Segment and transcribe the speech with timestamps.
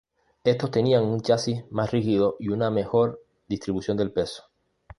[0.43, 4.45] Estos tenían un chasis más rígido y una mejor distribución del peso.